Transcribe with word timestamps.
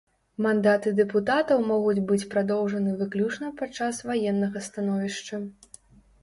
Мандаты 0.43 0.93
дэпутатаў 0.99 1.59
могуць 1.71 2.03
быць 2.11 2.27
прадоўжаны 2.31 2.95
выключна 3.03 3.53
падчас 3.61 4.01
ваеннага 4.09 4.65
становішча. 4.71 5.35